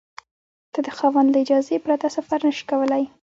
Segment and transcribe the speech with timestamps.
[0.73, 3.03] ته د خاوند له اجازې پرته سفر نشې کولای.